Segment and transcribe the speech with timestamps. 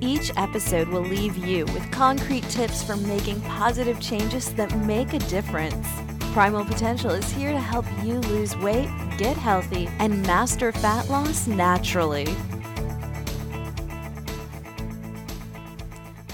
[0.00, 5.18] each episode will leave you with concrete tips for making positive changes that make a
[5.20, 5.86] difference.
[6.32, 11.46] Primal Potential is here to help you lose weight, get healthy, and master fat loss
[11.46, 12.26] naturally.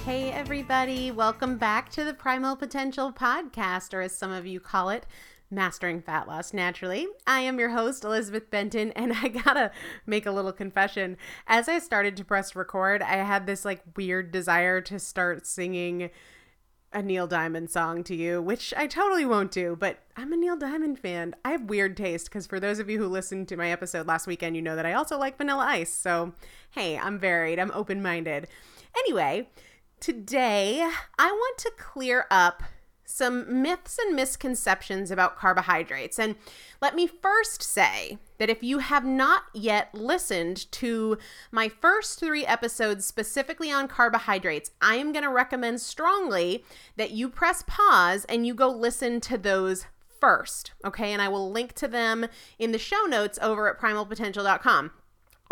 [0.04, 4.90] Hey, everybody, welcome back to the Primal Potential Podcast, or as some of you call
[4.90, 5.06] it,
[5.52, 7.06] Mastering Fat Loss Naturally.
[7.26, 9.70] I am your host, Elizabeth Benton, and I gotta
[10.06, 11.18] make a little confession.
[11.46, 16.10] As I started to press record, I had this like weird desire to start singing
[16.92, 20.56] a Neil Diamond song to you, which I totally won't do, but I'm a Neil
[20.56, 21.34] Diamond fan.
[21.44, 24.26] I have weird taste because for those of you who listened to my episode last
[24.26, 25.92] weekend, you know that I also like Vanilla Ice.
[25.92, 26.32] So,
[26.70, 28.48] hey, I'm varied, I'm open minded.
[28.96, 29.48] Anyway,
[30.00, 30.86] today
[31.18, 32.62] I want to clear up
[33.12, 36.18] some myths and misconceptions about carbohydrates.
[36.18, 36.36] And
[36.80, 41.18] let me first say that if you have not yet listened to
[41.50, 46.64] my first three episodes specifically on carbohydrates, I am going to recommend strongly
[46.96, 49.86] that you press pause and you go listen to those
[50.20, 50.72] first.
[50.84, 51.12] Okay.
[51.12, 52.26] And I will link to them
[52.58, 54.92] in the show notes over at primalpotential.com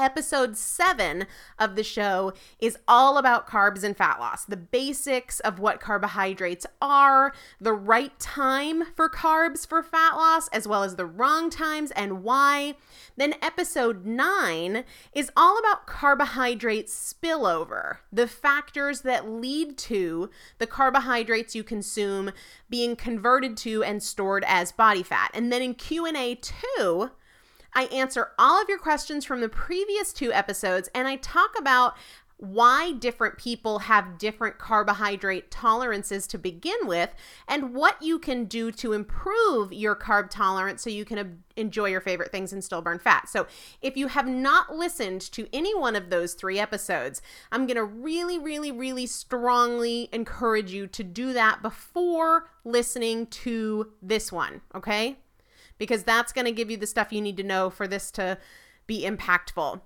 [0.00, 1.26] episode seven
[1.58, 6.66] of the show is all about carbs and fat loss, the basics of what carbohydrates
[6.80, 11.90] are, the right time for carbs for fat loss, as well as the wrong times
[11.92, 12.74] and why.
[13.16, 21.54] Then episode nine is all about carbohydrate spillover, the factors that lead to the carbohydrates
[21.54, 22.32] you consume
[22.70, 25.30] being converted to and stored as body fat.
[25.34, 26.36] And then in Q&A
[26.78, 27.10] 2,
[27.72, 31.96] I answer all of your questions from the previous two episodes and I talk about
[32.40, 37.10] why different people have different carbohydrate tolerances to begin with,
[37.46, 42.00] and what you can do to improve your carb tolerance so you can enjoy your
[42.00, 43.28] favorite things and still burn fat.
[43.28, 43.46] So,
[43.82, 47.20] if you have not listened to any one of those three episodes,
[47.52, 54.32] I'm to really, really, really strongly encourage you to do that before listening to this
[54.32, 55.18] one, okay?
[55.80, 58.38] Because that's going to give you the stuff you need to know for this to
[58.86, 59.80] be impactful.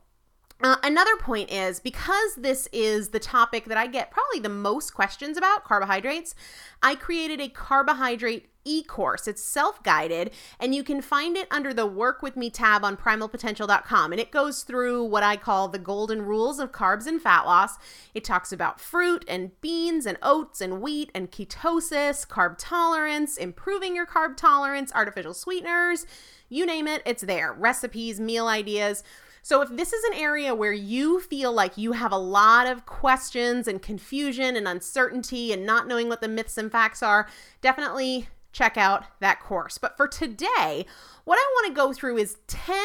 [0.60, 4.92] Uh, another point is because this is the topic that I get probably the most
[4.92, 6.34] questions about carbohydrates,
[6.82, 9.28] I created a carbohydrate e course.
[9.28, 12.96] It's self guided, and you can find it under the Work With Me tab on
[12.96, 14.12] primalpotential.com.
[14.12, 17.76] And it goes through what I call the golden rules of carbs and fat loss.
[18.14, 23.96] It talks about fruit and beans and oats and wheat and ketosis, carb tolerance, improving
[23.96, 26.06] your carb tolerance, artificial sweeteners
[26.48, 27.52] you name it, it's there.
[27.52, 29.02] Recipes, meal ideas.
[29.42, 32.86] So, if this is an area where you feel like you have a lot of
[32.86, 37.28] questions and confusion and uncertainty and not knowing what the myths and facts are,
[37.60, 39.76] definitely check out that course.
[39.76, 40.86] But for today,
[41.24, 42.76] what I want to go through is 10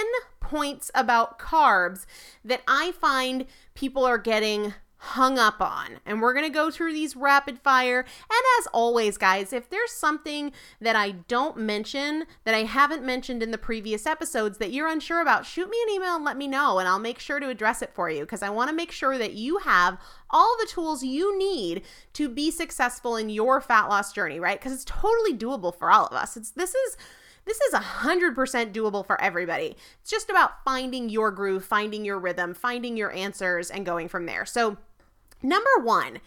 [0.41, 2.05] points about carbs
[2.43, 3.45] that I find
[3.75, 5.99] people are getting hung up on.
[6.05, 7.99] And we're going to go through these rapid fire.
[7.99, 10.51] And as always, guys, if there's something
[10.81, 15.21] that I don't mention that I haven't mentioned in the previous episodes that you're unsure
[15.21, 17.81] about, shoot me an email and let me know, and I'll make sure to address
[17.81, 19.97] it for you because I want to make sure that you have
[20.29, 24.59] all the tools you need to be successful in your fat loss journey, right?
[24.59, 26.35] Because it's totally doable for all of us.
[26.35, 26.97] It's this is
[27.45, 29.75] this is 100% doable for everybody.
[30.01, 34.27] It's just about finding your groove, finding your rhythm, finding your answers, and going from
[34.27, 34.45] there.
[34.45, 34.77] So,
[35.41, 36.19] Number one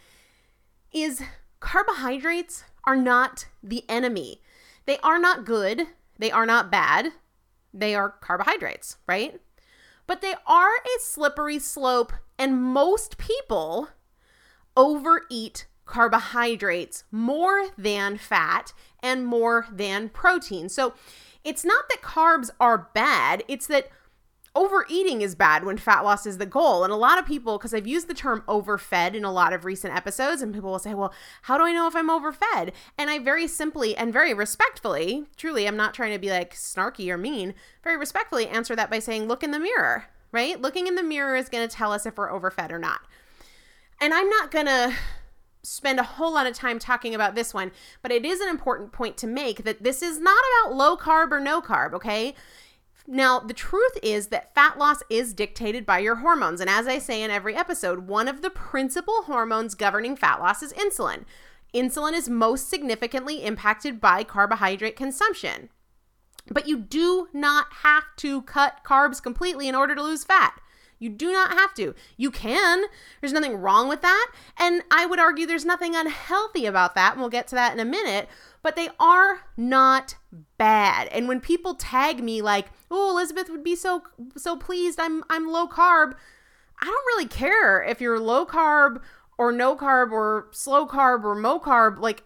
[0.92, 1.22] is
[1.60, 4.40] carbohydrates are not the enemy.
[4.86, 5.86] They are not good.
[6.18, 7.12] They are not bad.
[7.72, 9.40] They are carbohydrates, right?
[10.06, 13.88] But they are a slippery slope, and most people
[14.76, 20.68] overeat carbohydrates more than fat and more than protein.
[20.68, 20.94] So
[21.44, 23.88] it's not that carbs are bad, it's that
[24.54, 26.84] overeating is bad when fat loss is the goal.
[26.84, 29.64] And a lot of people, because I've used the term overfed in a lot of
[29.64, 32.72] recent episodes, and people will say, well, how do I know if I'm overfed?
[32.98, 37.08] And I very simply and very respectfully, truly, I'm not trying to be like snarky
[37.08, 40.60] or mean, very respectfully answer that by saying, look in the mirror, right?
[40.60, 43.00] Looking in the mirror is going to tell us if we're overfed or not.
[44.00, 44.94] And I'm not going to
[45.62, 47.70] spend a whole lot of time talking about this one,
[48.02, 51.30] but it is an important point to make that this is not about low carb
[51.30, 52.34] or no carb, okay?
[53.06, 56.60] Now, the truth is that fat loss is dictated by your hormones.
[56.60, 60.62] And as I say in every episode, one of the principal hormones governing fat loss
[60.62, 61.24] is insulin.
[61.74, 65.68] Insulin is most significantly impacted by carbohydrate consumption.
[66.50, 70.60] But you do not have to cut carbs completely in order to lose fat.
[71.02, 71.94] You do not have to.
[72.16, 72.84] You can.
[73.20, 74.32] There's nothing wrong with that.
[74.58, 77.12] And I would argue there's nothing unhealthy about that.
[77.12, 78.28] And we'll get to that in a minute
[78.62, 80.14] but they are not
[80.56, 81.08] bad.
[81.08, 84.04] And when people tag me like, "Oh, Elizabeth would be so
[84.36, 86.14] so pleased I'm I'm low carb."
[86.80, 89.00] I don't really care if you're low carb
[89.38, 92.24] or no carb or slow carb or mo carb like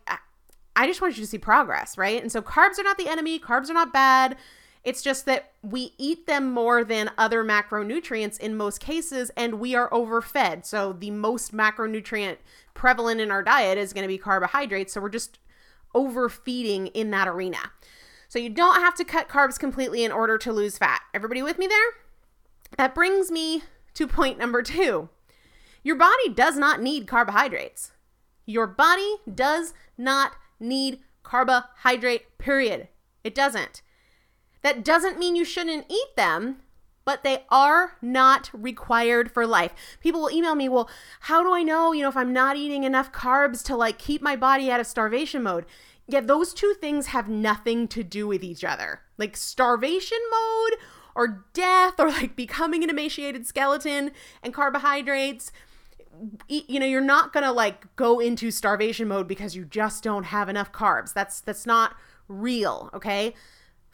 [0.77, 2.21] I just want you to see progress, right?
[2.21, 4.37] And so carbs are not the enemy, carbs are not bad.
[4.87, 9.75] It's just that we eat them more than other macronutrients in most cases, and we
[9.75, 10.65] are overfed.
[10.65, 12.37] So the most macronutrient
[12.73, 14.93] prevalent in our diet is going to be carbohydrates.
[14.93, 15.41] So we're just
[15.93, 17.73] overfeeding in that arena.
[18.29, 21.01] So you don't have to cut carbs completely in order to lose fat.
[21.13, 21.89] Everybody with me there?
[22.77, 23.65] That brings me
[23.95, 25.09] to point number two.
[25.83, 27.91] Your body does not need carbohydrates.
[28.45, 32.87] Your body does not need carbohydrate, period.
[33.25, 33.83] It doesn't.
[34.67, 36.57] That doesn't mean you shouldn't eat them,
[37.05, 39.73] but they are not required for life.
[40.01, 42.83] People will email me, well, how do I know, you know, if I'm not eating
[42.83, 45.67] enough carbs to like keep my body out of starvation mode?
[46.09, 49.03] Yeah, those two things have nothing to do with each other.
[49.19, 50.81] Like starvation mode
[51.15, 54.11] or death or like becoming an emaciated skeleton
[54.43, 55.53] and carbohydrates
[56.49, 60.25] you know you're not going to like go into starvation mode because you just don't
[60.25, 61.95] have enough carbs that's that's not
[62.27, 63.35] real okay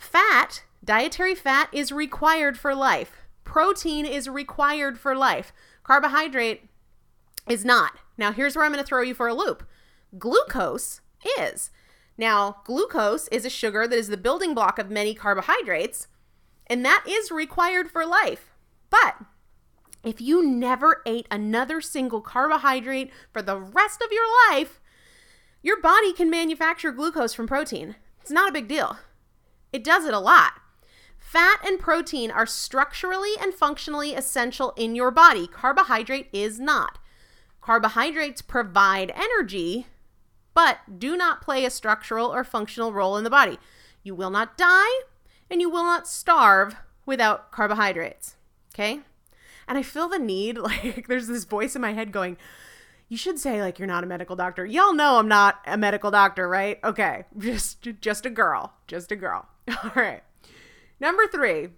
[0.03, 3.13] Fat, dietary fat, is required for life.
[3.45, 5.53] Protein is required for life.
[5.85, 6.69] Carbohydrate
[7.49, 7.93] is not.
[8.19, 9.63] Now, here's where I'm going to throw you for a loop
[10.19, 11.01] glucose
[11.39, 11.71] is.
[12.19, 16.09] Now, glucose is a sugar that is the building block of many carbohydrates,
[16.67, 18.51] and that is required for life.
[18.91, 19.15] But
[20.03, 24.81] if you never ate another single carbohydrate for the rest of your life,
[25.63, 27.95] your body can manufacture glucose from protein.
[28.21, 28.99] It's not a big deal.
[29.73, 30.53] It does it a lot.
[31.19, 35.47] Fat and protein are structurally and functionally essential in your body.
[35.47, 36.99] Carbohydrate is not.
[37.63, 39.87] Carbohydrates provide energy,
[40.53, 43.59] but do not play a structural or functional role in the body.
[44.03, 45.01] You will not die
[45.51, 46.77] and you will not starve
[47.07, 48.37] without carbohydrates.
[48.75, 49.01] Okay?
[49.69, 52.37] And I feel the need, like, there's this voice in my head going,
[53.13, 54.65] you should say like you're not a medical doctor.
[54.65, 56.79] Y'all know I'm not a medical doctor, right?
[56.83, 57.27] Okay.
[57.39, 58.73] Just just a girl.
[58.87, 59.47] Just a girl.
[59.85, 60.23] All right.
[60.99, 61.69] Number three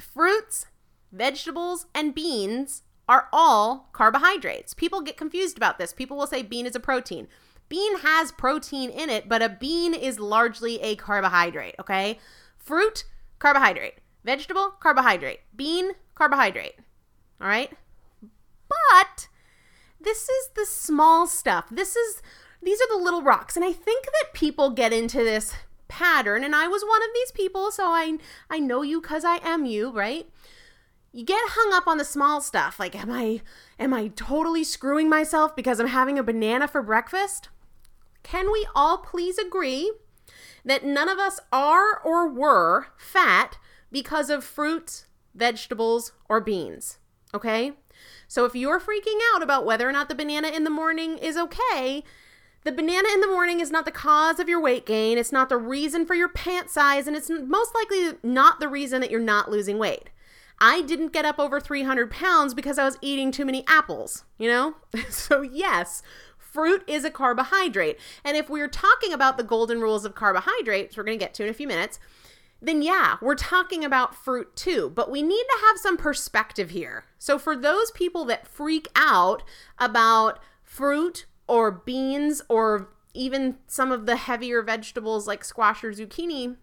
[0.00, 0.66] fruits,
[1.12, 4.74] vegetables, and beans are all carbohydrates.
[4.74, 5.92] People get confused about this.
[5.92, 7.28] People will say bean is a protein.
[7.68, 12.18] Bean has protein in it, but a bean is largely a carbohydrate, okay?
[12.56, 13.04] Fruit,
[13.38, 13.98] carbohydrate.
[14.24, 15.40] Vegetable, carbohydrate.
[15.54, 16.74] Bean, carbohydrate.
[17.40, 17.70] All right?
[18.68, 19.28] But
[20.00, 21.66] this is the small stuff.
[21.70, 22.22] This is
[22.62, 23.56] these are the little rocks.
[23.56, 25.54] And I think that people get into this
[25.88, 28.18] pattern and I was one of these people so I
[28.50, 30.28] I know you cuz I am you, right?
[31.12, 33.40] You get hung up on the small stuff like am I
[33.78, 37.48] am I totally screwing myself because I'm having a banana for breakfast?
[38.22, 39.92] Can we all please agree
[40.64, 43.56] that none of us are or were fat
[43.90, 46.98] because of fruits, vegetables, or beans?
[47.32, 47.72] Okay?
[48.28, 51.36] So if you're freaking out about whether or not the banana in the morning is
[51.36, 52.04] okay,
[52.64, 55.16] the banana in the morning is not the cause of your weight gain.
[55.16, 59.00] It's not the reason for your pant size, and it's most likely not the reason
[59.00, 60.10] that you're not losing weight.
[60.60, 64.48] I didn't get up over 300 pounds because I was eating too many apples, you
[64.48, 64.74] know?
[65.08, 66.02] so, yes,
[66.36, 67.98] fruit is a carbohydrate.
[68.24, 71.44] And if we're talking about the golden rules of carbohydrates, we're going to get to
[71.44, 72.00] in a few minutes,
[72.60, 74.90] then yeah, we're talking about fruit too.
[74.94, 77.04] But we need to have some perspective here.
[77.18, 79.42] So, for those people that freak out
[79.78, 86.56] about fruit or beans or even some of the heavier vegetables like squash or zucchini,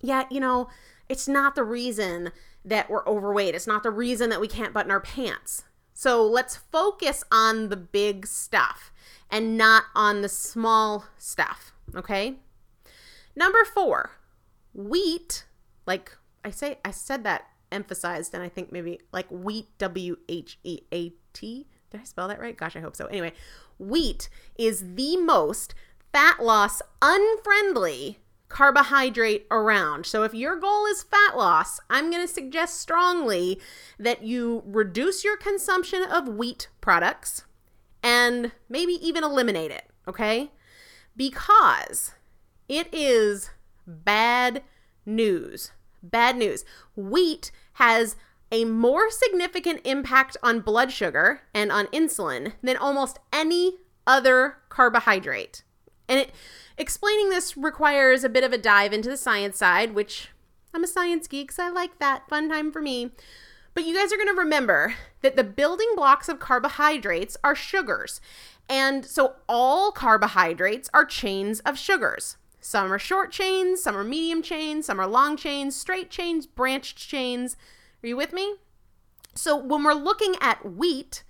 [0.00, 0.68] yeah, you know,
[1.08, 2.30] it's not the reason
[2.64, 3.54] that we're overweight.
[3.54, 5.64] It's not the reason that we can't button our pants.
[5.92, 8.92] So let's focus on the big stuff
[9.30, 12.36] and not on the small stuff, okay?
[13.36, 14.12] Number four,
[14.74, 15.46] wheat,
[15.86, 20.58] like I say, I said that emphasized, and I think maybe like wheat, W H
[20.62, 21.66] E A T.
[21.90, 22.56] Did I spell that right?
[22.56, 23.06] Gosh, I hope so.
[23.06, 23.32] Anyway,
[23.78, 25.74] wheat is the most
[26.12, 30.06] fat loss unfriendly carbohydrate around.
[30.06, 33.60] So if your goal is fat loss, I'm going to suggest strongly
[33.98, 37.44] that you reduce your consumption of wheat products
[38.02, 40.52] and maybe even eliminate it, okay?
[41.16, 42.12] Because
[42.68, 43.50] it is
[43.86, 44.62] bad
[45.06, 45.72] news.
[46.02, 46.64] Bad news.
[46.96, 48.16] Wheat has
[48.52, 55.62] a more significant impact on blood sugar and on insulin than almost any other carbohydrate.
[56.08, 56.32] And it,
[56.76, 60.28] explaining this requires a bit of a dive into the science side, which
[60.74, 62.28] I'm a science geek, so I like that.
[62.28, 63.12] Fun time for me.
[63.74, 68.20] But you guys are going to remember that the building blocks of carbohydrates are sugars.
[68.68, 72.36] And so all carbohydrates are chains of sugars.
[72.66, 76.96] Some are short chains, some are medium chains, some are long chains, straight chains, branched
[76.96, 77.58] chains.
[78.02, 78.54] Are you with me?
[79.34, 81.24] So when we're looking at wheat,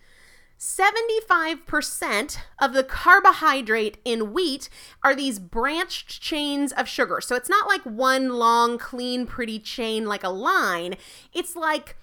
[0.60, 4.68] 75% of the carbohydrate in wheat
[5.02, 7.20] are these branched chains of sugar.
[7.20, 10.94] So it's not like one long, clean, pretty chain like a line.
[11.32, 11.96] It's like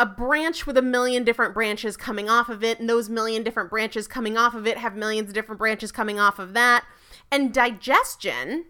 [0.00, 3.70] a branch with a million different branches coming off of it, and those million different
[3.70, 6.84] branches coming off of it have millions of different branches coming off of that.
[7.30, 8.66] And digestion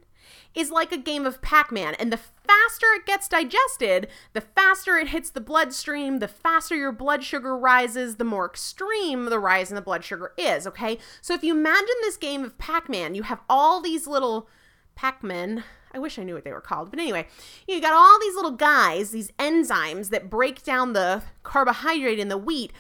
[0.55, 1.95] is like a game of Pac Man.
[1.95, 6.93] And the faster it gets digested, the faster it hits the bloodstream, the faster your
[6.93, 10.99] blood sugar rises, the more extreme the rise in the blood sugar is, okay?
[11.21, 14.49] So if you imagine this game of Pac Man, you have all these little
[14.95, 15.65] Pac Men.
[15.95, 16.91] I wish I knew what they were called.
[16.91, 17.27] But anyway,
[17.67, 22.39] you got all these little guys, these enzymes that break down the carbohydrate in the
[22.39, 22.73] wheat,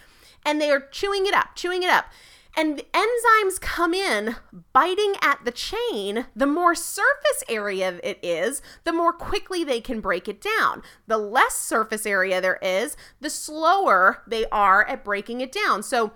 [0.45, 2.07] and they are chewing it up, chewing it up.
[2.55, 4.37] And the enzymes come in
[4.73, 6.27] biting at the chain.
[6.37, 10.83] The more surface area it is, the more quickly they can break it down.
[11.07, 15.83] The less surface area there is, the slower they are at breaking it down.
[15.83, 16.13] So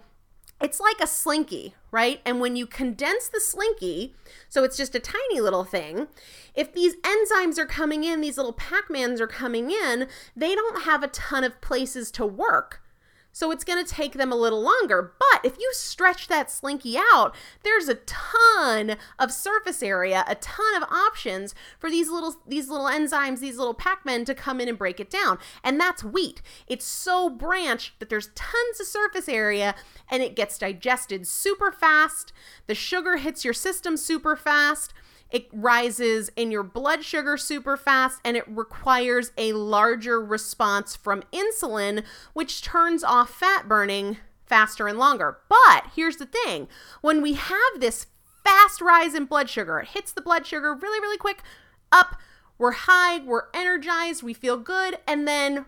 [0.61, 2.21] it's like a slinky, right?
[2.25, 4.15] And when you condense the slinky,
[4.49, 6.09] so it's just a tiny little thing,
[6.55, 10.83] if these enzymes are coming in, these little Pac Mans are coming in, they don't
[10.83, 12.83] have a ton of places to work.
[13.37, 15.13] So it's going to take them a little longer.
[15.19, 20.75] But if you stretch that slinky out, there's a ton of surface area, a ton
[20.75, 24.79] of options for these little these little enzymes, these little Pac-Men to come in and
[24.79, 25.37] break it down.
[25.63, 26.41] And that's wheat.
[26.67, 29.75] It's so branched that there's tons of surface area
[30.11, 32.33] and it gets digested super fast.
[32.69, 34.95] The sugar hits your system super fast
[35.31, 41.23] it rises in your blood sugar super fast and it requires a larger response from
[41.33, 45.39] insulin, which turns off fat burning faster and longer.
[45.49, 46.69] But here's the thing
[47.01, 48.07] when we have this
[48.45, 51.43] fast rise in blood sugar, it hits the blood sugar really, really quick,
[51.91, 52.17] up,
[52.59, 55.67] we're high, we're energized, we feel good, and then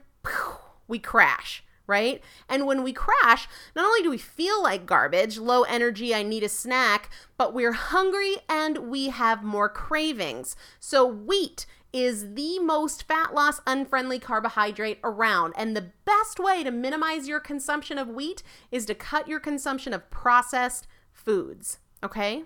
[0.87, 2.23] we crash right?
[2.49, 6.45] And when we crash, not only do we feel like garbage, low energy, I need
[6.45, 10.55] a snack, but we're hungry and we have more cravings.
[10.79, 15.55] So, wheat is the most fat loss unfriendly carbohydrate around.
[15.57, 19.95] And the best way to minimize your consumption of wheat is to cut your consumption
[19.95, 22.45] of processed foods, okay?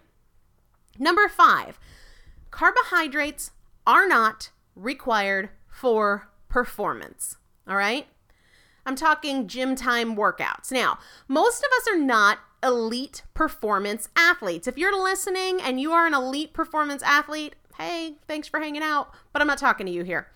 [0.99, 1.81] Number five,
[2.53, 3.51] carbohydrates
[3.85, 7.37] are not required for performance,
[7.67, 8.07] all right?
[8.85, 10.73] I'm talking gym time workouts.
[10.73, 14.67] Now, most of us are not elite performance athletes.
[14.67, 19.13] If you're listening and you are an elite performance athlete, hey, thanks for hanging out,
[19.33, 20.29] but I'm not talking to you here.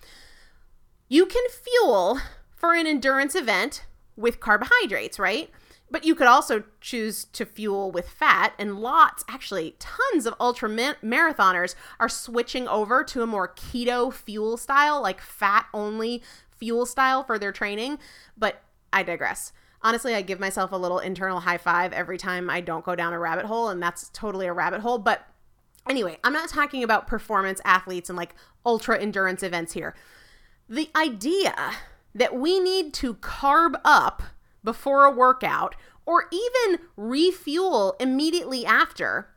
[1.07, 2.19] You can fuel
[2.55, 5.49] for an endurance event with carbohydrates, right?
[5.89, 10.67] But you could also choose to fuel with fat, and lots, actually, tons of ultra
[10.69, 16.21] marathoners are switching over to a more keto fuel style, like fat only
[16.57, 17.99] fuel style for their training.
[18.37, 19.53] But I digress.
[19.81, 23.13] Honestly, I give myself a little internal high five every time I don't go down
[23.13, 24.97] a rabbit hole, and that's totally a rabbit hole.
[24.97, 25.27] But
[25.87, 29.95] anyway, I'm not talking about performance athletes and like ultra endurance events here.
[30.67, 31.53] The idea
[32.15, 34.23] that we need to carb up
[34.63, 39.29] before a workout or even refuel immediately after,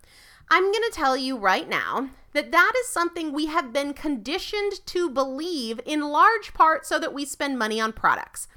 [0.50, 4.84] I'm going to tell you right now that that is something we have been conditioned
[4.86, 8.48] to believe in large part so that we spend money on products.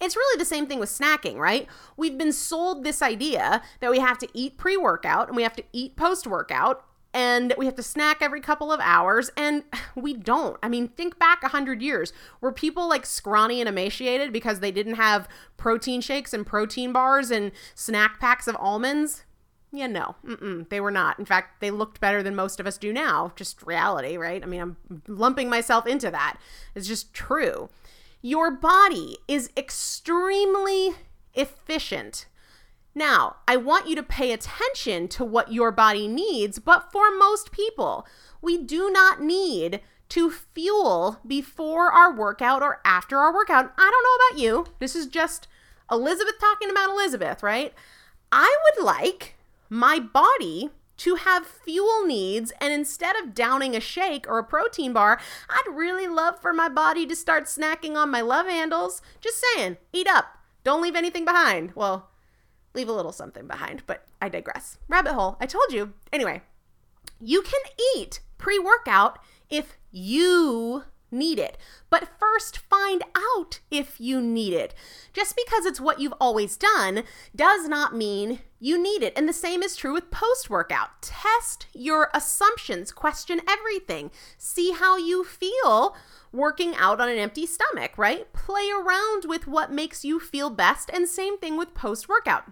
[0.00, 1.66] It's really the same thing with snacking, right?
[1.96, 5.56] We've been sold this idea that we have to eat pre workout and we have
[5.56, 9.64] to eat post workout and we have to snack every couple of hours and
[9.94, 14.60] we don't i mean think back 100 years were people like scrawny and emaciated because
[14.60, 19.24] they didn't have protein shakes and protein bars and snack packs of almonds
[19.72, 21.18] yeah, no, Mm-mm, they were not.
[21.18, 23.32] In fact, they looked better than most of us do now.
[23.36, 24.42] Just reality, right?
[24.42, 26.38] I mean, I'm lumping myself into that.
[26.74, 27.68] It's just true.
[28.22, 30.94] Your body is extremely
[31.34, 32.26] efficient.
[32.94, 37.52] Now, I want you to pay attention to what your body needs, but for most
[37.52, 38.06] people,
[38.40, 43.72] we do not need to fuel before our workout or after our workout.
[43.76, 44.74] I don't know about you.
[44.78, 45.46] This is just
[45.90, 47.74] Elizabeth talking about Elizabeth, right?
[48.32, 49.36] I would like
[49.68, 54.92] my body to have fuel needs and instead of downing a shake or a protein
[54.92, 59.00] bar, I'd really love for my body to start snacking on my love handles.
[59.20, 60.38] Just saying, eat up.
[60.64, 61.72] Don't leave anything behind.
[61.74, 62.10] Well,
[62.74, 64.78] leave a little something behind, but I digress.
[64.88, 65.36] Rabbit hole.
[65.40, 65.94] I told you.
[66.12, 66.42] Anyway,
[67.20, 67.60] you can
[67.94, 71.56] eat pre workout if you need it.
[71.90, 74.74] But first, find out if you need it.
[75.12, 79.12] Just because it's what you've always done does not mean you need it.
[79.16, 81.02] And the same is true with post workout.
[81.02, 85.96] Test your assumptions, question everything, see how you feel
[86.32, 88.32] working out on an empty stomach, right?
[88.32, 90.90] Play around with what makes you feel best.
[90.92, 92.44] And same thing with post workout.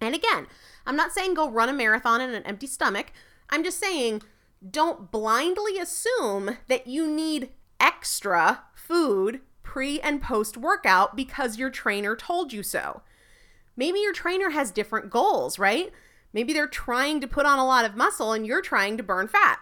[0.00, 0.46] And again,
[0.86, 3.12] I'm not saying go run a marathon on an empty stomach.
[3.50, 4.22] I'm just saying
[4.68, 7.50] don't blindly assume that you need
[7.82, 13.02] extra food pre and post workout because your trainer told you so.
[13.76, 15.92] Maybe your trainer has different goals, right?
[16.32, 19.28] Maybe they're trying to put on a lot of muscle and you're trying to burn
[19.28, 19.58] fat.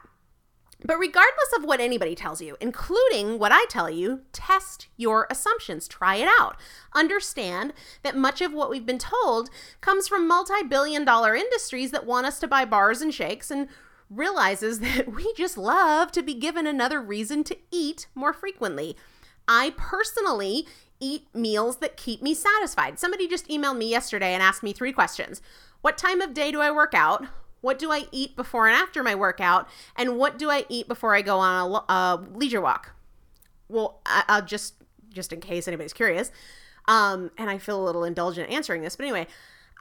[0.85, 5.87] But regardless of what anybody tells you, including what I tell you, test your assumptions.
[5.87, 6.57] Try it out.
[6.95, 12.07] Understand that much of what we've been told comes from multi billion dollar industries that
[12.07, 13.69] want us to buy bars and shakes and
[14.11, 18.97] realizes that we just love to be given another reason to eat more frequently.
[19.49, 20.67] I personally
[21.01, 22.99] eat meals that keep me satisfied.
[22.99, 25.41] Somebody just emailed me yesterday and asked me three questions
[25.81, 27.25] What time of day do I work out?
[27.63, 29.69] What do I eat before and after my workout?
[29.97, 32.93] And what do I eat before I go on a, a leisure walk?
[33.69, 34.75] Well, I, will just
[35.13, 36.31] just in case anybody's curious,
[36.87, 39.27] um, and I feel a little indulgent answering this, but anyway,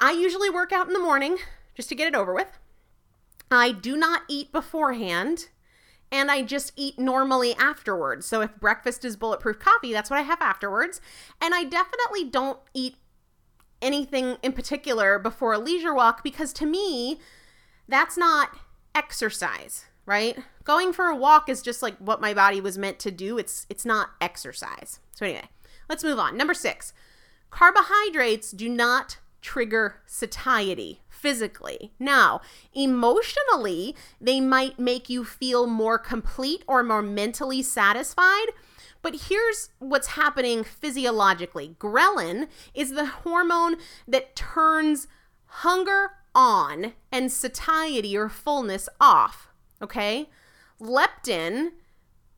[0.02, 1.38] I usually work out in the morning
[1.76, 2.48] just to get it over with.
[3.52, 5.48] I do not eat beforehand
[6.12, 8.26] and I just eat normally afterwards.
[8.26, 11.02] So if breakfast is bulletproof coffee, that's what I have afterwards.
[11.42, 12.96] And I definitely don't eat
[13.82, 17.20] anything in particular before a leisure walk because to me,
[17.88, 18.58] that's not
[18.94, 20.38] exercise, right?
[20.64, 23.38] Going for a walk is just like what my body was meant to do.
[23.38, 25.00] It's it's not exercise.
[25.16, 25.50] So anyway,
[25.88, 26.38] let's move on.
[26.38, 26.94] Number 6.
[27.50, 31.92] Carbohydrates do not trigger satiety physically.
[32.00, 32.42] Now,
[32.74, 38.48] emotionally, they might make you feel more complete or more mentally satisfied.
[39.02, 43.78] But here's what's happening physiologically ghrelin is the hormone
[44.08, 45.08] that turns
[45.46, 49.48] hunger on and satiety or fullness off.
[49.82, 50.30] Okay?
[50.82, 51.72] Leptin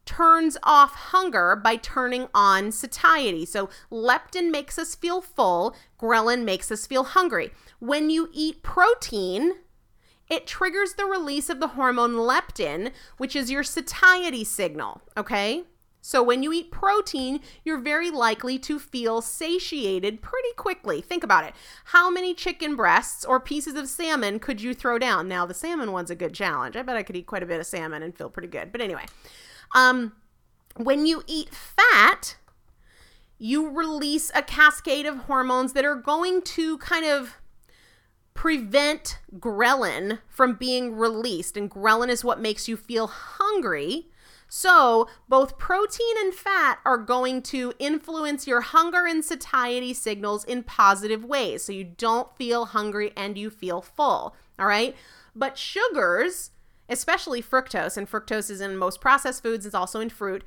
[0.06, 3.46] turns off hunger by turning on satiety.
[3.46, 7.52] So leptin makes us feel full, ghrelin makes us feel hungry.
[7.82, 9.54] When you eat protein,
[10.30, 15.64] it triggers the release of the hormone leptin, which is your satiety signal, okay?
[16.00, 21.02] So when you eat protein, you're very likely to feel satiated pretty quickly.
[21.02, 21.56] Think about it.
[21.86, 25.28] How many chicken breasts or pieces of salmon could you throw down?
[25.28, 26.76] Now, the salmon one's a good challenge.
[26.76, 28.72] I bet I could eat quite a bit of salmon and feel pretty good.
[28.72, 29.06] But anyway,
[29.74, 30.14] um,
[30.78, 32.38] when you eat fat,
[33.40, 37.41] you release a cascade of hormones that are going to kind of
[38.34, 41.58] prevent ghrelin from being released.
[41.58, 44.08] And ghrelin is what makes you feel hungry.
[44.54, 50.64] So, both protein and fat are going to influence your hunger and satiety signals in
[50.64, 51.64] positive ways.
[51.64, 54.36] So, you don't feel hungry and you feel full.
[54.60, 54.96] All right.
[55.34, 56.52] But sugars,
[56.90, 60.44] especially fructose, and fructose is in most processed foods, it's also in fruit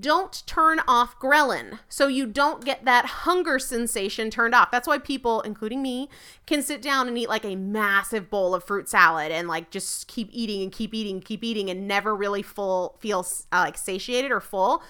[0.00, 4.70] don't turn off ghrelin so you don't get that hunger sensation turned off.
[4.70, 6.08] That's why people, including me,
[6.46, 10.08] can sit down and eat like a massive bowl of fruit salad and like just
[10.08, 14.30] keep eating and keep eating, keep eating and never really full feel uh, like satiated
[14.30, 14.82] or full.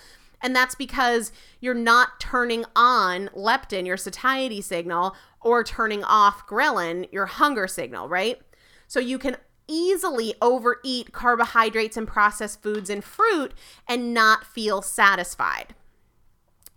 [0.42, 7.11] And that's because you're not turning on leptin, your satiety signal, or turning off ghrelin,
[7.12, 8.40] your hunger signal, right?
[8.87, 9.37] So you can
[9.68, 13.52] easily overeat carbohydrates and processed foods and fruit
[13.88, 15.74] and not feel satisfied.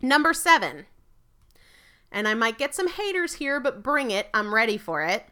[0.02, 0.86] Number seven,
[2.12, 5.26] and I might get some haters here, but bring it, I'm ready for it.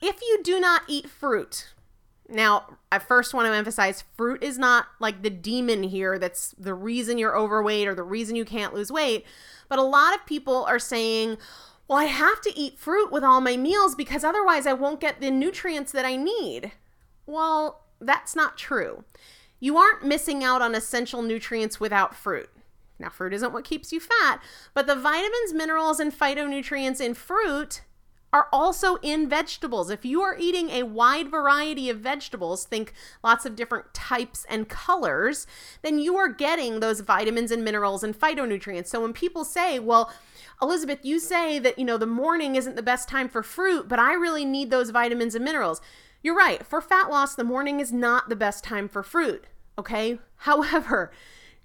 [0.00, 1.74] If you do not eat fruit,
[2.28, 6.72] now, I first want to emphasize fruit is not like the demon here that's the
[6.72, 9.26] reason you're overweight or the reason you can't lose weight.
[9.68, 11.36] But a lot of people are saying,
[11.88, 15.20] well, I have to eat fruit with all my meals because otherwise I won't get
[15.20, 16.72] the nutrients that I need.
[17.26, 19.04] Well, that's not true.
[19.60, 22.50] You aren't missing out on essential nutrients without fruit.
[22.98, 24.40] Now, fruit isn't what keeps you fat,
[24.72, 27.82] but the vitamins, minerals, and phytonutrients in fruit
[28.32, 29.90] are also in vegetables.
[29.90, 32.92] If you are eating a wide variety of vegetables, think
[33.22, 35.46] lots of different types and colors,
[35.82, 38.88] then you are getting those vitamins and minerals and phytonutrients.
[38.88, 40.12] So when people say, well,
[40.62, 43.98] Elizabeth, you say that, you know, the morning isn't the best time for fruit, but
[43.98, 45.80] I really need those vitamins and minerals.
[46.22, 46.64] You're right.
[46.64, 49.44] For fat loss, the morning is not the best time for fruit.
[49.78, 50.18] Okay.
[50.36, 51.10] However,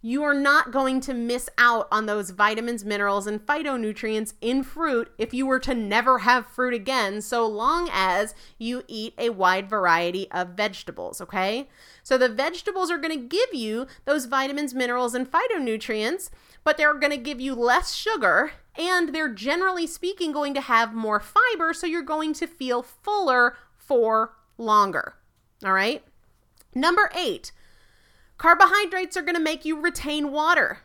[0.02, 5.12] you are not going to miss out on those vitamins, minerals, and phytonutrients in fruit
[5.17, 9.69] if you were to never have fruit again, so long as you eat a wide
[9.69, 11.67] variety of vegetables, okay?
[12.02, 16.30] So the vegetables are going to give you those vitamins, minerals, and phytonutrients,
[16.69, 20.93] but they're going to give you less sugar and they're generally speaking going to have
[20.93, 25.15] more fiber, so you're going to feel fuller for longer.
[25.65, 26.03] All right?
[26.75, 27.51] Number eight,
[28.38, 30.82] carbohydrates are going to make you retain water.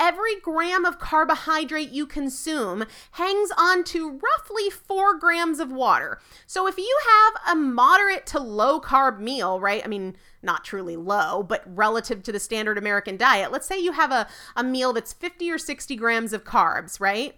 [0.00, 6.20] Every gram of carbohydrate you consume hangs on to roughly four grams of water.
[6.46, 9.82] So if you have a moderate to low carb meal, right?
[9.84, 13.92] I mean, not truly low, but relative to the standard American diet, let's say you
[13.92, 17.36] have a, a meal that's 50 or 60 grams of carbs, right?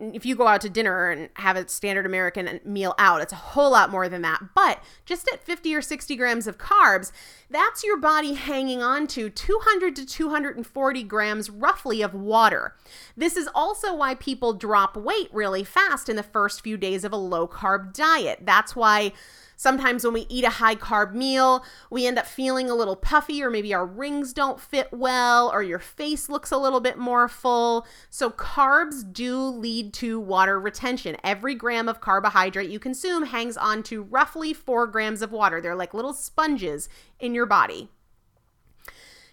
[0.00, 3.36] If you go out to dinner and have a standard American meal out, it's a
[3.36, 4.40] whole lot more than that.
[4.54, 7.12] But just at 50 or 60 grams of carbs,
[7.50, 12.74] that's your body hanging on to 200 to 240 grams roughly of water.
[13.16, 17.12] This is also why people drop weight really fast in the first few days of
[17.12, 18.40] a low carb diet.
[18.42, 19.12] That's why
[19.60, 23.42] Sometimes when we eat a high carb meal, we end up feeling a little puffy,
[23.42, 27.28] or maybe our rings don't fit well, or your face looks a little bit more
[27.28, 27.86] full.
[28.08, 31.18] So, carbs do lead to water retention.
[31.22, 35.60] Every gram of carbohydrate you consume hangs on to roughly four grams of water.
[35.60, 37.90] They're like little sponges in your body.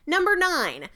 [0.05, 0.89] Number nine,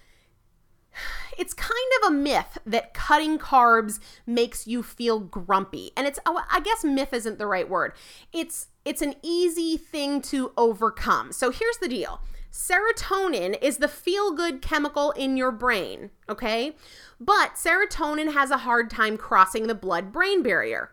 [1.38, 5.92] it's kind of a myth that cutting carbs makes you feel grumpy.
[5.96, 7.94] And it's oh, I guess myth isn't the right word.
[8.34, 11.32] It's it's an easy thing to overcome.
[11.32, 12.22] So here's the deal.
[12.52, 16.76] Serotonin is the feel good chemical in your brain, okay?
[17.20, 20.92] But serotonin has a hard time crossing the blood brain barrier.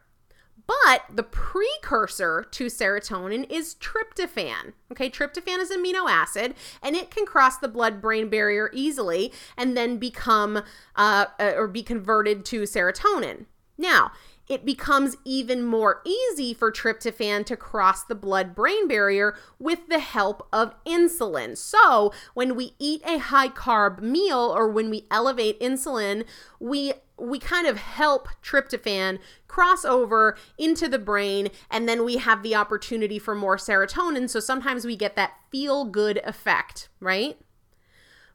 [0.69, 4.75] But the precursor to serotonin is tryptophan.
[4.93, 9.33] Okay, tryptophan is an amino acid and it can cross the blood brain barrier easily
[9.57, 10.63] and then become
[10.95, 13.47] uh, uh, or be converted to serotonin.
[13.79, 14.13] Now,
[14.49, 19.99] it becomes even more easy for tryptophan to cross the blood brain barrier with the
[19.99, 21.57] help of insulin.
[21.57, 26.25] So, when we eat a high carb meal or when we elevate insulin,
[26.59, 32.45] we we kind of help tryptophan cross over into the brain and then we have
[32.45, 37.37] the opportunity for more serotonin so sometimes we get that feel good effect right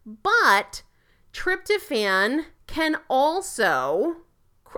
[0.06, 0.84] but
[1.32, 4.18] tryptophan can also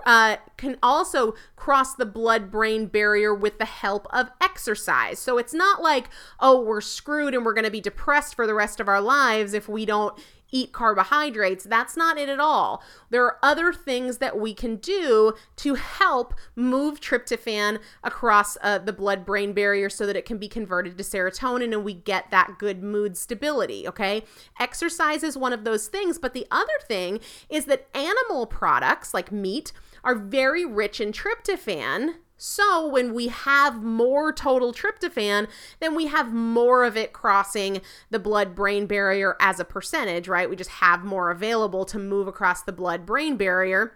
[0.04, 5.18] uh, can also cross the blood brain barrier with the help of exercise.
[5.18, 6.08] So it's not like,
[6.40, 9.54] oh, we're screwed and we're going to be depressed for the rest of our lives
[9.54, 10.18] if we don't
[10.50, 11.64] eat carbohydrates.
[11.64, 12.82] That's not it at all.
[13.10, 18.92] There are other things that we can do to help move tryptophan across uh, the
[18.92, 22.58] blood brain barrier so that it can be converted to serotonin and we get that
[22.58, 23.86] good mood stability.
[23.88, 24.24] Okay.
[24.58, 26.18] Exercise is one of those things.
[26.18, 29.72] But the other thing is that animal products like meat
[30.04, 35.48] are very rich in tryptophan so, when we have more total tryptophan,
[35.80, 40.50] then we have more of it crossing the blood brain barrier as a percentage, right?
[40.50, 43.94] We just have more available to move across the blood brain barrier.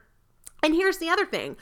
[0.62, 1.56] And here's the other thing.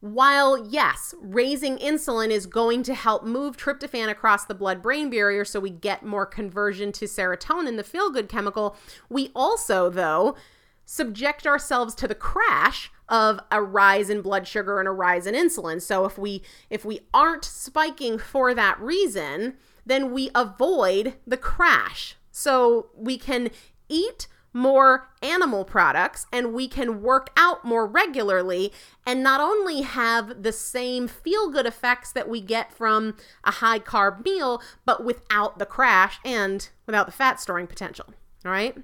[0.00, 5.44] While, yes, raising insulin is going to help move tryptophan across the blood brain barrier
[5.44, 8.76] so we get more conversion to serotonin, the feel good chemical,
[9.08, 10.36] we also, though,
[10.84, 15.34] subject ourselves to the crash of a rise in blood sugar and a rise in
[15.34, 15.80] insulin.
[15.80, 19.54] So if we if we aren't spiking for that reason,
[19.86, 22.16] then we avoid the crash.
[22.30, 23.50] So we can
[23.88, 28.72] eat more animal products and we can work out more regularly
[29.06, 33.78] and not only have the same feel good effects that we get from a high
[33.78, 38.06] carb meal, but without the crash and without the fat storing potential.
[38.44, 38.76] All right.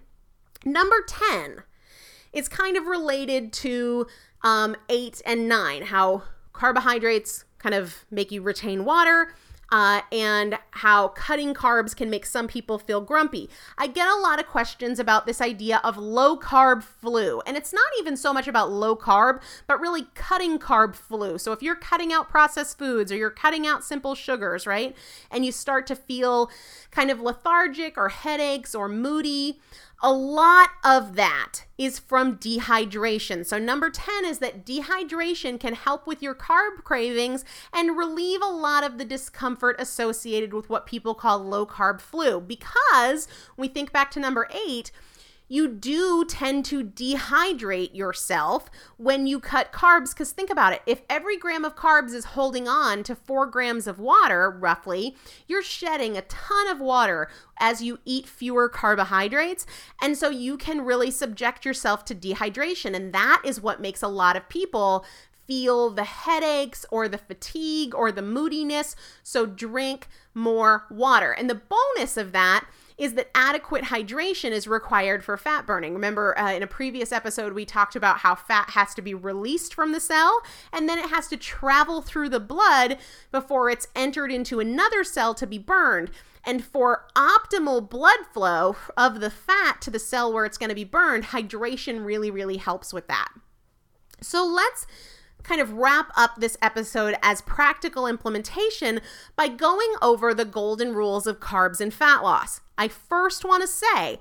[0.64, 1.62] Number 10
[2.34, 4.06] it's kind of related to
[4.42, 9.32] um, eight and nine, how carbohydrates kind of make you retain water.
[9.72, 13.48] Uh, and how cutting carbs can make some people feel grumpy.
[13.76, 17.40] I get a lot of questions about this idea of low carb flu.
[17.44, 21.38] And it's not even so much about low carb, but really cutting carb flu.
[21.38, 24.94] So if you're cutting out processed foods or you're cutting out simple sugars, right?
[25.30, 26.50] And you start to feel
[26.92, 29.58] kind of lethargic or headaches or moody,
[30.04, 33.44] a lot of that is from dehydration.
[33.44, 38.46] So, number 10 is that dehydration can help with your carb cravings and relieve a
[38.46, 42.38] lot of the discomfort associated with what people call low carb flu.
[42.38, 44.92] Because we think back to number eight,
[45.48, 50.10] you do tend to dehydrate yourself when you cut carbs.
[50.10, 53.86] Because think about it if every gram of carbs is holding on to four grams
[53.86, 57.28] of water, roughly, you're shedding a ton of water
[57.58, 59.66] as you eat fewer carbohydrates.
[60.00, 62.94] And so you can really subject yourself to dehydration.
[62.94, 65.04] And that is what makes a lot of people
[65.46, 68.96] feel the headaches or the fatigue or the moodiness.
[69.22, 71.32] So drink more water.
[71.32, 71.60] And the
[71.96, 75.94] bonus of that is that adequate hydration is required for fat burning.
[75.94, 79.74] Remember, uh, in a previous episode, we talked about how fat has to be released
[79.74, 82.98] from the cell and then it has to travel through the blood
[83.32, 86.10] before it's entered into another cell to be burned.
[86.46, 90.74] And for optimal blood flow of the fat to the cell where it's going to
[90.74, 93.28] be burned, hydration really, really helps with that.
[94.20, 94.86] So let's
[95.44, 99.00] kind of wrap up this episode as practical implementation
[99.36, 102.60] by going over the golden rules of carbs and fat loss.
[102.76, 104.18] I first want to say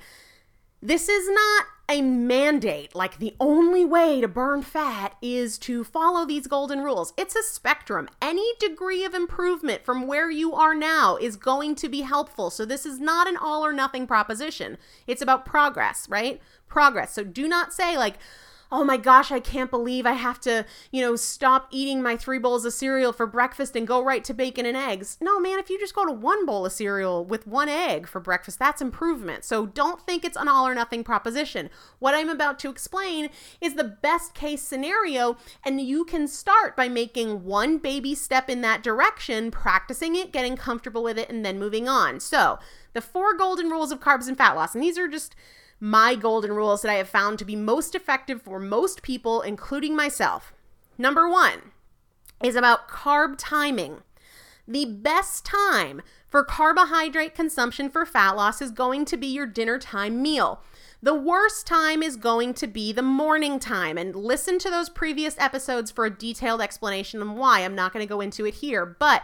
[0.82, 6.26] this is not a mandate, like the only way to burn fat is to follow
[6.26, 7.14] these golden rules.
[7.18, 8.10] It's a spectrum.
[8.22, 12.50] Any degree of improvement from where you are now is going to be helpful.
[12.50, 14.78] So, this is not an all or nothing proposition.
[15.08, 16.42] It's about progress, right?
[16.68, 17.14] Progress.
[17.14, 18.16] So, do not say, like,
[18.74, 22.40] oh my gosh, I can't believe I have to, you know, stop eating my three
[22.40, 25.16] bowls of cereal for breakfast and go right to bacon and eggs.
[25.22, 28.20] No, man, if you just go to one bowl of cereal with one egg for
[28.20, 29.46] breakfast, that's improvement.
[29.46, 31.70] So don't think it's an all or nothing proposition.
[32.00, 33.30] What I'm about to explain
[33.62, 38.62] is the best case scenario, and you can start by making one baby step in
[38.62, 42.20] that direction, practicing it, getting comfortable with it, and then moving on.
[42.20, 42.58] So,
[42.94, 45.36] the four golden rules of carbs and fat loss, and these are just
[45.84, 49.98] my golden rules that I have found to be most effective for most people, including
[49.98, 50.54] myself.
[50.98, 51.74] Number one
[52.42, 53.98] is about carb timing.
[54.66, 59.78] The best time for carbohydrate consumption for fat loss is going to be your dinner
[59.78, 60.62] time meal.
[61.02, 63.98] The worst time is going to be the morning time.
[63.98, 67.60] And listen to those previous episodes for a detailed explanation on why.
[67.60, 68.86] I'm not going to go into it here.
[68.86, 69.24] But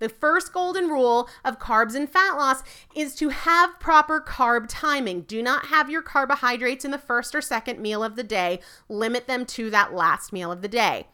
[0.00, 5.22] the first golden rule of carbs and fat loss is to have proper carb timing.
[5.22, 8.58] Do not have your carbohydrates in the first or second meal of the day,
[8.88, 11.06] limit them to that last meal of the day.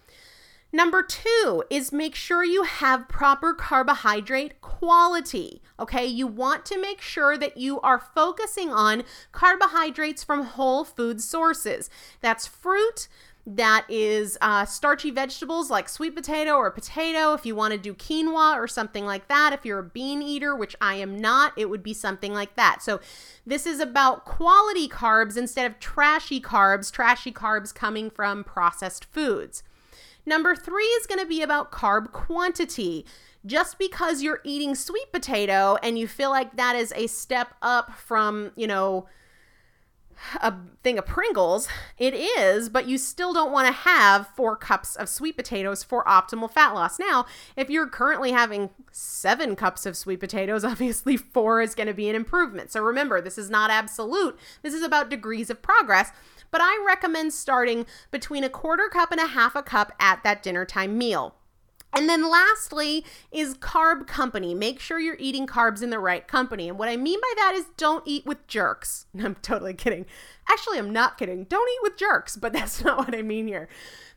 [0.72, 5.62] Number two is make sure you have proper carbohydrate quality.
[5.78, 11.22] Okay, you want to make sure that you are focusing on carbohydrates from whole food
[11.22, 11.88] sources.
[12.20, 13.08] That's fruit,
[13.46, 17.32] that is uh, starchy vegetables like sweet potato or potato.
[17.32, 20.56] If you want to do quinoa or something like that, if you're a bean eater,
[20.56, 22.82] which I am not, it would be something like that.
[22.82, 23.00] So,
[23.46, 29.62] this is about quality carbs instead of trashy carbs, trashy carbs coming from processed foods.
[30.26, 33.06] Number three is going to be about carb quantity.
[33.44, 37.92] Just because you're eating sweet potato and you feel like that is a step up
[37.92, 39.06] from, you know,
[40.40, 44.96] a thing of Pringles, it is, but you still don't want to have four cups
[44.96, 46.98] of sweet potatoes for optimal fat loss.
[46.98, 47.26] Now,
[47.56, 52.08] if you're currently having seven cups of sweet potatoes, obviously four is going to be
[52.08, 52.72] an improvement.
[52.72, 56.10] So remember, this is not absolute, this is about degrees of progress.
[56.50, 60.42] But I recommend starting between a quarter cup and a half a cup at that
[60.42, 61.34] dinner time meal.
[61.92, 64.54] And then lastly is carb company.
[64.54, 66.68] Make sure you're eating carbs in the right company.
[66.68, 69.06] And what I mean by that is don't eat with jerks.
[69.18, 70.04] I'm totally kidding.
[70.48, 71.44] Actually, I'm not kidding.
[71.44, 73.68] Don't eat with jerks, but that's not what I mean here.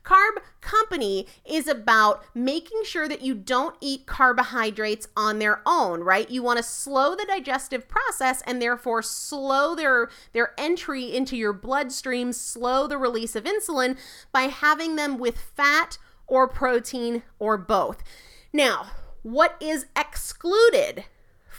[0.03, 6.29] Carb company is about making sure that you don't eat carbohydrates on their own, right?
[6.29, 11.53] You want to slow the digestive process and therefore slow their their entry into your
[11.53, 13.97] bloodstream, slow the release of insulin
[14.32, 15.97] by having them with fat
[16.30, 18.04] or protein or both.
[18.54, 18.88] Now,
[19.24, 21.06] what is excluded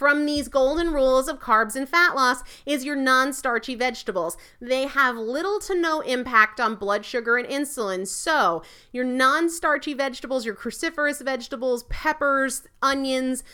[0.01, 4.39] from these golden rules of carbs and fat loss is your non starchy vegetables.
[4.59, 8.07] They have little to no impact on blood sugar and insulin.
[8.07, 13.45] So, your non starchy vegetables, your cruciferous vegetables, peppers, onions,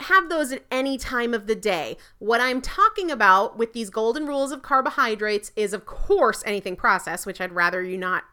[0.00, 1.96] have those at any time of the day.
[2.18, 7.26] What I'm talking about with these golden rules of carbohydrates is, of course, anything processed,
[7.26, 8.24] which I'd rather you not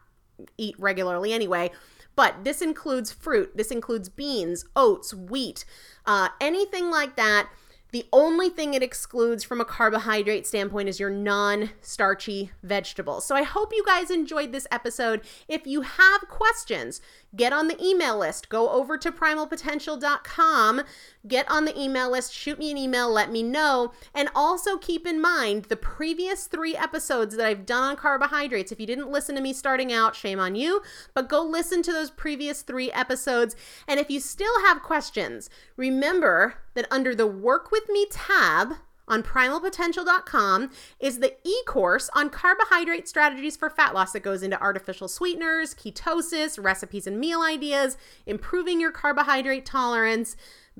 [0.58, 1.70] eat regularly anyway.
[2.16, 5.64] But this includes fruit, this includes beans, oats, wheat,
[6.06, 7.48] uh, anything like that
[7.92, 13.24] the only thing it excludes from a carbohydrate standpoint is your non starchy vegetables.
[13.24, 15.22] So I hope you guys enjoyed this episode.
[15.48, 17.00] If you have questions,
[17.34, 18.48] get on the email list.
[18.48, 20.82] Go over to primalpotential.com,
[21.26, 23.92] get on the email list, shoot me an email, let me know.
[24.14, 28.72] And also keep in mind the previous three episodes that I've done on carbohydrates.
[28.72, 30.82] If you didn't listen to me starting out, shame on you,
[31.14, 33.56] but go listen to those previous three episodes.
[33.86, 38.74] And if you still have questions, remember that under the Work With Me tab,
[39.10, 44.60] on primalpotential.com is the e course on carbohydrate strategies for fat loss that goes into
[44.60, 50.36] artificial sweeteners, ketosis, recipes and meal ideas, improving your carbohydrate tolerance,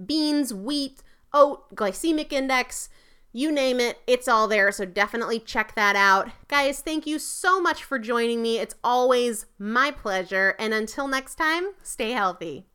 [0.07, 1.03] beans, wheat,
[1.35, 2.89] oat, glycemic index.
[3.33, 4.73] You name it, it's all there.
[4.73, 6.31] So definitely check that out.
[6.49, 8.59] Guys, thank you so much for joining me.
[8.59, 10.57] It's always my pleasure.
[10.59, 12.70] And until next time, stay healthy.